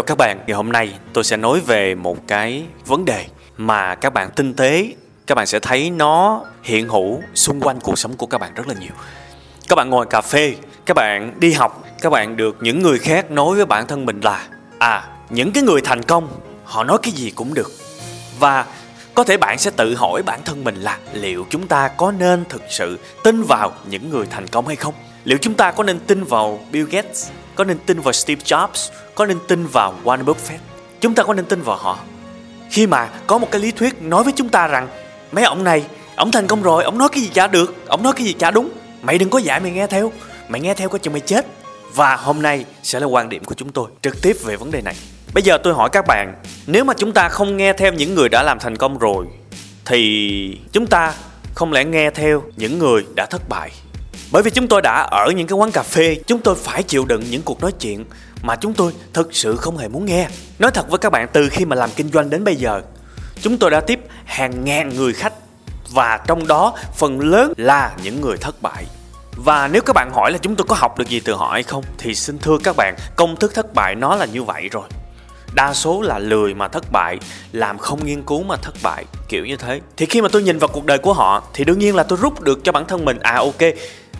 Chào 0.00 0.04
các 0.04 0.18
bạn, 0.18 0.38
ngày 0.46 0.56
hôm 0.56 0.72
nay 0.72 0.92
tôi 1.12 1.24
sẽ 1.24 1.36
nói 1.36 1.60
về 1.66 1.94
một 1.94 2.16
cái 2.26 2.64
vấn 2.86 3.04
đề 3.04 3.26
mà 3.56 3.94
các 3.94 4.12
bạn 4.12 4.30
tinh 4.36 4.54
tế 4.54 4.94
các 5.26 5.34
bạn 5.34 5.46
sẽ 5.46 5.58
thấy 5.58 5.90
nó 5.90 6.44
hiện 6.62 6.88
hữu 6.88 7.22
xung 7.34 7.60
quanh 7.60 7.80
cuộc 7.80 7.98
sống 7.98 8.16
của 8.16 8.26
các 8.26 8.38
bạn 8.38 8.54
rất 8.54 8.68
là 8.68 8.74
nhiều. 8.80 8.92
Các 9.68 9.76
bạn 9.76 9.90
ngồi 9.90 10.06
cà 10.06 10.20
phê, 10.20 10.54
các 10.86 10.94
bạn 10.94 11.40
đi 11.40 11.52
học, 11.52 11.84
các 12.00 12.10
bạn 12.10 12.36
được 12.36 12.56
những 12.60 12.82
người 12.82 12.98
khác 12.98 13.30
nói 13.30 13.56
với 13.56 13.66
bản 13.66 13.86
thân 13.86 14.06
mình 14.06 14.20
là 14.20 14.46
à, 14.78 15.08
những 15.30 15.52
cái 15.52 15.62
người 15.62 15.80
thành 15.80 16.02
công 16.02 16.28
họ 16.64 16.84
nói 16.84 16.98
cái 17.02 17.12
gì 17.12 17.30
cũng 17.30 17.54
được. 17.54 17.72
Và 18.38 18.66
có 19.14 19.24
thể 19.24 19.36
bạn 19.36 19.58
sẽ 19.58 19.70
tự 19.70 19.94
hỏi 19.94 20.22
bản 20.22 20.40
thân 20.44 20.64
mình 20.64 20.74
là 20.74 20.98
liệu 21.12 21.46
chúng 21.50 21.66
ta 21.66 21.88
có 21.88 22.12
nên 22.12 22.44
thực 22.48 22.62
sự 22.70 22.98
tin 23.24 23.42
vào 23.42 23.72
những 23.88 24.10
người 24.10 24.26
thành 24.30 24.46
công 24.46 24.66
hay 24.66 24.76
không? 24.76 24.94
Liệu 25.24 25.38
chúng 25.38 25.54
ta 25.54 25.70
có 25.70 25.84
nên 25.84 25.98
tin 25.98 26.24
vào 26.24 26.60
Bill 26.72 26.88
Gates, 26.90 27.30
có 27.54 27.64
nên 27.64 27.78
tin 27.86 28.00
vào 28.00 28.12
Steve 28.12 28.42
Jobs, 28.44 28.90
có 29.14 29.26
nên 29.26 29.38
tin 29.48 29.66
vào 29.66 29.94
Warren 30.04 30.24
Buffett? 30.24 30.58
Chúng 31.00 31.14
ta 31.14 31.22
có 31.22 31.34
nên 31.34 31.44
tin 31.44 31.62
vào 31.62 31.76
họ? 31.76 31.98
Khi 32.70 32.86
mà 32.86 33.08
có 33.26 33.38
một 33.38 33.48
cái 33.50 33.60
lý 33.60 33.70
thuyết 33.70 34.02
nói 34.02 34.24
với 34.24 34.32
chúng 34.36 34.48
ta 34.48 34.66
rằng 34.66 34.88
mấy 35.32 35.44
ông 35.44 35.64
này, 35.64 35.84
ông 36.16 36.30
thành 36.30 36.46
công 36.46 36.62
rồi, 36.62 36.84
ông 36.84 36.98
nói 36.98 37.08
cái 37.12 37.22
gì 37.22 37.30
chả 37.34 37.46
được, 37.46 37.74
ông 37.86 38.02
nói 38.02 38.12
cái 38.16 38.26
gì 38.26 38.32
chả 38.32 38.50
đúng. 38.50 38.70
Mày 39.02 39.18
đừng 39.18 39.30
có 39.30 39.38
dạy 39.38 39.60
mày 39.60 39.70
nghe 39.70 39.86
theo, 39.86 40.12
mày 40.48 40.60
nghe 40.60 40.74
theo 40.74 40.88
có 40.88 40.98
chừng 40.98 41.12
mày 41.12 41.20
chết. 41.20 41.46
Và 41.94 42.16
hôm 42.16 42.42
nay 42.42 42.64
sẽ 42.82 43.00
là 43.00 43.06
quan 43.06 43.28
điểm 43.28 43.44
của 43.44 43.54
chúng 43.54 43.72
tôi 43.72 43.90
trực 44.02 44.22
tiếp 44.22 44.36
về 44.44 44.56
vấn 44.56 44.70
đề 44.70 44.82
này. 44.82 44.94
Bây 45.34 45.42
giờ 45.42 45.58
tôi 45.58 45.74
hỏi 45.74 45.88
các 45.92 46.04
bạn, 46.06 46.34
nếu 46.66 46.84
mà 46.84 46.94
chúng 46.94 47.12
ta 47.12 47.28
không 47.28 47.56
nghe 47.56 47.72
theo 47.72 47.92
những 47.92 48.14
người 48.14 48.28
đã 48.28 48.42
làm 48.42 48.58
thành 48.58 48.76
công 48.76 48.98
rồi 48.98 49.26
thì 49.84 50.58
chúng 50.72 50.86
ta 50.86 51.14
không 51.54 51.72
lẽ 51.72 51.84
nghe 51.84 52.10
theo 52.10 52.42
những 52.56 52.78
người 52.78 53.06
đã 53.14 53.26
thất 53.26 53.48
bại 53.48 53.70
bởi 54.32 54.42
vì 54.42 54.50
chúng 54.50 54.68
tôi 54.68 54.82
đã 54.82 55.08
ở 55.10 55.30
những 55.36 55.46
cái 55.46 55.56
quán 55.56 55.72
cà 55.72 55.82
phê, 55.82 56.16
chúng 56.26 56.40
tôi 56.40 56.54
phải 56.54 56.82
chịu 56.82 57.04
đựng 57.04 57.22
những 57.30 57.42
cuộc 57.42 57.60
nói 57.60 57.72
chuyện 57.72 58.04
mà 58.42 58.56
chúng 58.56 58.74
tôi 58.74 58.92
thực 59.12 59.28
sự 59.34 59.56
không 59.56 59.78
hề 59.78 59.88
muốn 59.88 60.04
nghe. 60.04 60.28
Nói 60.58 60.70
thật 60.70 60.88
với 60.88 60.98
các 60.98 61.12
bạn, 61.12 61.28
từ 61.32 61.48
khi 61.48 61.64
mà 61.64 61.76
làm 61.76 61.90
kinh 61.96 62.10
doanh 62.12 62.30
đến 62.30 62.44
bây 62.44 62.56
giờ, 62.56 62.82
chúng 63.40 63.58
tôi 63.58 63.70
đã 63.70 63.80
tiếp 63.80 64.00
hàng 64.24 64.64
ngàn 64.64 64.88
người 64.88 65.12
khách 65.12 65.32
và 65.90 66.20
trong 66.26 66.46
đó 66.46 66.74
phần 66.96 67.20
lớn 67.20 67.52
là 67.56 67.92
những 68.02 68.20
người 68.20 68.36
thất 68.36 68.62
bại. 68.62 68.84
Và 69.36 69.68
nếu 69.68 69.82
các 69.82 69.92
bạn 69.92 70.10
hỏi 70.14 70.32
là 70.32 70.38
chúng 70.38 70.56
tôi 70.56 70.66
có 70.66 70.74
học 70.78 70.98
được 70.98 71.08
gì 71.08 71.20
từ 71.20 71.32
họ 71.32 71.50
hay 71.52 71.62
không, 71.62 71.84
thì 71.98 72.14
xin 72.14 72.38
thưa 72.38 72.58
các 72.64 72.76
bạn, 72.76 72.94
công 73.16 73.36
thức 73.36 73.54
thất 73.54 73.74
bại 73.74 73.94
nó 73.94 74.16
là 74.16 74.26
như 74.26 74.42
vậy 74.42 74.68
rồi 74.72 74.88
đa 75.54 75.74
số 75.74 76.02
là 76.02 76.18
lười 76.18 76.54
mà 76.54 76.68
thất 76.68 76.92
bại, 76.92 77.18
làm 77.52 77.78
không 77.78 78.06
nghiên 78.06 78.22
cứu 78.22 78.42
mà 78.42 78.56
thất 78.56 78.74
bại, 78.82 79.04
kiểu 79.28 79.46
như 79.46 79.56
thế. 79.56 79.80
Thì 79.96 80.06
khi 80.06 80.22
mà 80.22 80.28
tôi 80.28 80.42
nhìn 80.42 80.58
vào 80.58 80.68
cuộc 80.68 80.84
đời 80.84 80.98
của 80.98 81.12
họ, 81.12 81.42
thì 81.54 81.64
đương 81.64 81.78
nhiên 81.78 81.96
là 81.96 82.02
tôi 82.02 82.18
rút 82.22 82.40
được 82.40 82.60
cho 82.64 82.72
bản 82.72 82.86
thân 82.86 83.04
mình 83.04 83.18
à 83.18 83.34
ok. 83.34 83.60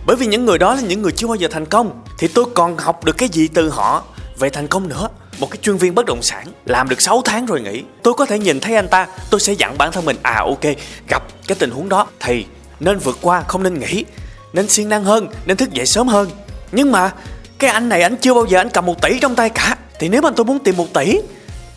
Bởi 0.05 0.15
vì 0.15 0.25
những 0.25 0.45
người 0.45 0.57
đó 0.57 0.75
là 0.75 0.81
những 0.81 1.01
người 1.01 1.11
chưa 1.11 1.27
bao 1.27 1.35
giờ 1.35 1.47
thành 1.51 1.65
công, 1.65 2.03
thì 2.19 2.27
tôi 2.27 2.45
còn 2.55 2.77
học 2.77 3.03
được 3.03 3.17
cái 3.17 3.29
gì 3.29 3.47
từ 3.47 3.69
họ? 3.69 4.03
Về 4.39 4.49
thành 4.49 4.67
công 4.67 4.89
nữa, 4.89 5.09
một 5.39 5.51
cái 5.51 5.57
chuyên 5.61 5.77
viên 5.77 5.95
bất 5.95 6.05
động 6.05 6.21
sản. 6.21 6.47
Làm 6.65 6.89
được 6.89 7.01
6 7.01 7.21
tháng 7.25 7.45
rồi 7.45 7.61
nghỉ, 7.61 7.83
tôi 8.03 8.13
có 8.13 8.25
thể 8.25 8.39
nhìn 8.39 8.59
thấy 8.59 8.75
anh 8.75 8.87
ta, 8.87 9.07
tôi 9.29 9.39
sẽ 9.39 9.53
dặn 9.53 9.77
bản 9.77 9.91
thân 9.91 10.05
mình 10.05 10.17
à 10.21 10.43
ok, 10.45 10.63
gặp 11.07 11.23
cái 11.47 11.55
tình 11.59 11.71
huống 11.71 11.89
đó. 11.89 12.07
Thì 12.19 12.45
nên 12.79 12.97
vượt 12.97 13.17
qua, 13.21 13.43
không 13.47 13.63
nên 13.63 13.79
nghỉ, 13.79 14.05
nên 14.53 14.67
siêng 14.67 14.89
năng 14.89 15.03
hơn, 15.03 15.27
nên 15.45 15.57
thức 15.57 15.71
dậy 15.71 15.85
sớm 15.85 16.07
hơn. 16.07 16.29
Nhưng 16.71 16.91
mà, 16.91 17.11
cái 17.59 17.71
anh 17.71 17.89
này, 17.89 18.01
anh 18.01 18.17
chưa 18.17 18.33
bao 18.33 18.45
giờ 18.45 18.59
anh 18.59 18.69
cầm 18.69 18.85
một 18.85 19.01
tỷ 19.01 19.19
trong 19.19 19.35
tay 19.35 19.49
cả 19.49 19.75
thì 20.01 20.09
nếu 20.09 20.21
mà 20.21 20.29
tôi 20.35 20.45
muốn 20.45 20.59
tìm 20.59 20.77
một 20.77 20.93
tỷ, 20.93 21.19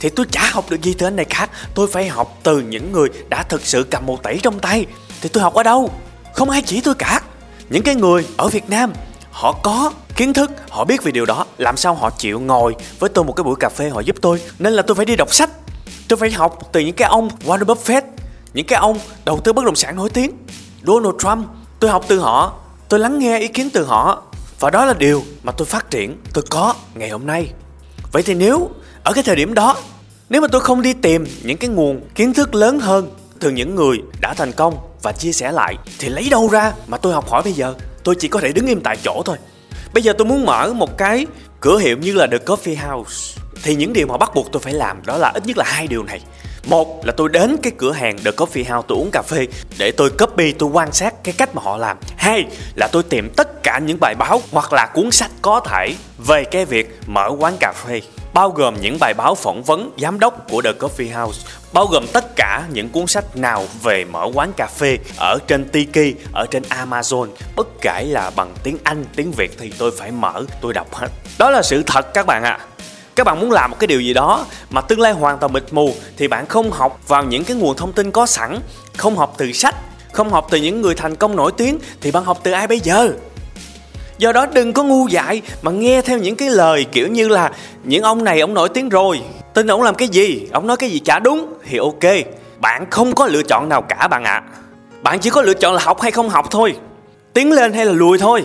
thì 0.01 0.09
tôi 0.09 0.27
chả 0.31 0.51
học 0.51 0.71
được 0.71 0.83
gì 0.83 0.95
từ 0.99 1.07
anh 1.07 1.17
này 1.17 1.27
khác. 1.31 1.51
Tôi 1.75 1.87
phải 1.93 2.09
học 2.09 2.39
từ 2.43 2.61
những 2.61 2.93
người 2.93 3.09
đã 3.29 3.43
thực 3.43 3.67
sự 3.67 3.87
cầm 3.91 4.07
một 4.07 4.23
tỷ 4.23 4.39
trong 4.43 4.59
tay. 4.59 4.87
Thì 5.21 5.29
tôi 5.29 5.43
học 5.43 5.55
ở 5.55 5.63
đâu? 5.63 5.91
Không 6.35 6.51
ai 6.51 6.63
chỉ 6.63 6.81
tôi 6.81 6.95
cả. 6.95 7.21
Những 7.71 7.83
cái 7.83 7.95
người 7.95 8.27
ở 8.37 8.49
việt 8.49 8.71
nam, 8.71 8.93
họ 9.31 9.53
có 9.53 9.93
kiến 10.17 10.33
thức, 10.33 10.51
họ 10.71 10.85
biết 10.85 11.03
về 11.03 11.13
điều 11.13 11.27
đó. 11.27 11.47
Làm 11.59 11.77
sao 11.77 11.95
họ 11.95 12.11
chịu 12.11 12.41
ngồi 12.41 12.75
với 12.99 13.11
tôi 13.11 13.25
một 13.25 13.33
cái 13.33 13.45
buổi 13.45 13.57
cà 13.61 13.69
phê 13.69 13.89
họ 13.89 14.01
giúp 14.01 14.17
tôi? 14.21 14.41
Nên 14.59 14.73
là 14.73 14.83
tôi 14.83 14.95
phải 14.95 15.07
đi 15.07 15.17
đọc 15.17 15.35
sách. 15.35 15.51
Tôi 16.09 16.17
phải 16.17 16.31
học 16.31 16.59
từ 16.73 16.81
những 16.81 16.95
cái 16.95 17.09
ông 17.09 17.29
Warren 17.45 17.65
Buffett, 17.65 18.03
những 18.55 18.67
cái 18.67 18.79
ông 18.79 18.99
đầu 19.25 19.41
tư 19.41 19.53
bất 19.53 19.65
động 19.65 19.77
sản 19.77 19.97
nổi 19.97 20.11
tiếng. 20.11 20.31
Donald 20.83 21.15
Trump, 21.19 21.47
tôi 21.81 21.91
học 21.91 22.05
từ 22.09 22.19
họ. 22.19 22.53
Tôi 22.89 23.01
lắng 23.01 23.19
nghe 23.19 23.39
ý 23.39 23.49
kiến 23.49 23.71
từ 23.71 23.85
họ. 23.85 24.23
Và 24.61 24.71
đó 24.71 24.85
là 24.85 24.95
điều 24.95 25.23
mà 25.43 25.53
tôi 25.53 25.67
phát 25.67 25.91
triển. 25.91 26.17
Tôi 26.33 26.45
có 26.51 26.75
ngày 26.95 27.11
hôm 27.11 27.27
nay 27.27 27.53
vậy 28.15 28.23
thì 28.23 28.35
nếu, 28.35 28.71
ở 29.03 29.13
cái 29.13 29.25
thời 29.25 29.37
điểm 29.37 29.55
đó, 29.55 29.77
nếu 30.29 30.41
mà 30.41 30.49
tôi 30.49 30.61
không 30.61 30.83
đi 30.83 30.93
tìm 30.93 31.25
những 31.43 31.57
cái 31.57 31.71
nguồn 31.71 32.01
kiến 32.15 32.35
thức 32.35 32.55
lớn 32.55 32.81
hơn 32.81 33.11
từ 33.41 33.51
những 33.51 33.75
người 33.75 33.99
đã 34.21 34.35
thành 34.35 34.53
công 34.53 34.77
và 35.03 35.13
chia 35.13 35.33
sẻ 35.33 35.53
lại, 35.53 35.77
thì 35.99 36.09
lấy 36.09 36.29
đâu 36.31 36.49
ra 36.49 36.73
mà 36.87 36.99
tôi 36.99 37.13
học 37.13 37.29
hỏi 37.29 37.43
bây 37.43 37.53
giờ? 37.53 37.75
Tôi 38.05 38.15
chỉ 38.19 38.29
có 38.29 38.41
thể 38.41 38.53
đứng 38.53 38.67
im 38.67 38.81
tại 38.81 38.97
chỗ 39.05 39.23
thôi. 39.25 39.37
Bây 39.95 40.03
giờ 40.03 40.13
tôi 40.19 40.27
muốn 40.27 40.47
mở 40.47 40.73
một 40.73 40.99
cái 40.99 41.27
cửa 41.61 41.79
hiệu 41.79 41.97
như 41.99 42.13
là 42.13 42.27
The 42.27 42.39
Coffee 42.39 42.89
House. 42.89 43.41
Thì 43.63 43.75
những 43.75 43.93
điều 43.93 44.07
mà 44.07 44.17
bắt 44.17 44.35
buộc 44.35 44.53
tôi 44.53 44.63
phải 44.63 44.73
làm 44.73 45.07
đó 45.07 45.19
là 45.19 45.31
ít 45.35 45.47
nhất 45.47 45.59
là 45.59 45.65
hai 45.67 45.87
điều 45.87 46.03
này. 46.03 46.21
Một 46.67 47.07
là 47.07 47.13
tôi 47.13 47.29
đến 47.29 47.57
cái 47.63 47.73
cửa 47.79 47.93
hàng 47.93 48.19
The 48.19 48.31
Coffee 48.31 48.75
House 48.75 48.87
tôi 48.89 48.99
uống 48.99 49.11
cà 49.13 49.23
phê 49.23 49.47
để 49.79 49.91
tôi 49.91 50.11
copy, 50.11 50.53
tôi 50.53 50.71
quan 50.73 50.93
sát 50.93 51.25
cái 51.25 51.35
cách 51.39 51.55
mà 51.55 51.63
họ 51.63 51.77
làm 51.77 51.97
hai 52.25 52.45
là 52.75 52.89
tôi 52.93 53.03
tìm 53.03 53.31
tất 53.37 53.63
cả 53.63 53.79
những 53.79 54.01
bài 54.01 54.15
báo 54.15 54.41
hoặc 54.53 54.73
là 54.73 54.87
cuốn 54.95 55.11
sách 55.11 55.31
có 55.43 55.61
thể 55.61 55.95
về 56.27 56.45
cái 56.45 56.65
việc 56.65 56.99
mở 57.07 57.31
quán 57.39 57.57
cà 57.61 57.73
phê 57.73 58.01
bao 58.35 58.51
gồm 58.51 58.81
những 58.81 58.97
bài 59.01 59.15
báo 59.15 59.35
phỏng 59.35 59.63
vấn 59.63 59.91
giám 59.99 60.21
đốc 60.21 60.51
của 60.51 60.63
The 60.63 60.73
Coffee 60.73 61.21
House, 61.21 61.49
bao 61.73 61.87
gồm 61.87 62.07
tất 62.13 62.37
cả 62.37 62.63
những 62.73 62.89
cuốn 62.89 63.07
sách 63.07 63.37
nào 63.37 63.67
về 63.83 64.05
mở 64.05 64.31
quán 64.35 64.53
cà 64.57 64.67
phê 64.67 64.99
ở 65.17 65.39
trên 65.47 65.69
Tiki, 65.69 66.17
ở 66.33 66.47
trên 66.51 66.63
Amazon, 66.63 67.29
bất 67.57 67.67
kể 67.81 68.05
là 68.09 68.31
bằng 68.37 68.55
tiếng 68.63 68.79
Anh, 68.85 69.05
tiếng 69.17 69.33
Việt 69.33 69.59
thì 69.59 69.73
tôi 69.79 69.91
phải 69.99 70.11
mở, 70.11 70.45
tôi 70.61 70.73
đọc 70.73 70.95
hết. 70.95 71.09
Đó 71.39 71.51
là 71.51 71.63
sự 71.63 71.83
thật 71.87 72.15
các 72.15 72.27
bạn 72.27 72.43
ạ. 72.43 72.59
À. 72.61 72.67
Các 73.15 73.25
bạn 73.25 73.41
muốn 73.41 73.51
làm 73.51 73.71
một 73.71 73.77
cái 73.81 73.87
điều 73.87 74.01
gì 74.01 74.15
đó 74.15 74.47
mà 74.71 74.81
tương 74.81 75.01
lai 75.01 75.13
hoàn 75.13 75.39
toàn 75.39 75.53
mịt 75.53 75.65
mù 75.71 75.95
thì 76.17 76.29
bạn 76.29 76.47
không 76.47 76.71
học 76.71 77.01
vào 77.09 77.25
những 77.25 77.45
cái 77.45 77.57
nguồn 77.57 77.77
thông 77.77 77.93
tin 77.93 78.11
có 78.11 78.27
sẵn, 78.27 78.61
không 78.97 79.17
học 79.17 79.35
từ 79.39 79.53
sách, 79.53 79.75
không 80.15 80.31
học 80.31 80.47
từ 80.51 80.59
những 80.59 80.83
người 80.83 80.95
thành 80.95 81.17
công 81.17 81.37
nổi 81.37 81.53
tiếng 81.57 81.79
thì 82.01 82.11
bạn 82.11 82.25
học 82.25 82.39
từ 82.43 82.53
ai 82.53 82.67
bây 82.67 82.81
giờ? 82.81 83.13
do 84.19 84.33
đó 84.33 84.47
đừng 84.47 84.73
có 84.73 84.83
ngu 84.83 85.09
dại 85.09 85.43
mà 85.63 85.71
nghe 85.71 86.03
theo 86.03 86.19
những 86.19 86.37
cái 86.37 86.51
lời 86.51 86.85
kiểu 86.93 87.09
như 87.09 87.29
là, 87.29 87.53
những 87.85 88.03
ông 88.03 88.25
này 88.25 88.41
ông 88.41 88.55
nổi 88.55 88.69
tiếng 88.69 88.89
rồi, 88.89 89.21
tin 89.55 89.67
ông 89.67 89.83
làm 89.83 89.95
cái 89.95 90.09
gì 90.09 90.47
ông 90.53 90.67
nói 90.67 90.77
cái 90.77 90.91
gì 90.91 90.99
chả 90.99 91.19
đúng 91.19 91.55
thì 91.65 91.79
ok 91.79 92.15
bạn 92.61 92.87
không 92.91 93.15
có 93.15 93.27
lựa 93.27 93.43
chọn 93.43 93.69
nào 93.69 93.83
cả 93.83 94.09
bạn 94.09 94.25
ạ 94.25 94.33
à. 94.33 94.43
bạn 95.03 95.19
chỉ 95.19 95.31
có 95.31 95.43
lựa 95.43 95.55
chọn 95.55 95.75
là 95.75 95.83
học 95.83 96.01
hay 96.01 96.11
không 96.11 96.29
học 96.29 96.47
thôi 96.51 96.77
tiến 97.33 97.53
lên 97.53 97.73
hay 97.73 97.87
là 97.87 97.93
lùi 97.93 98.19
thôi 98.19 98.45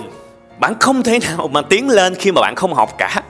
bạn 0.59 0.73
không 0.79 1.03
thể 1.03 1.19
nào 1.37 1.47
mà 1.47 1.61
tiến 1.61 1.89
lên 1.89 2.15
khi 2.15 2.31
mà 2.31 2.41
bạn 2.41 2.55
không 2.55 2.73
học 2.73 2.95
cả 2.97 3.23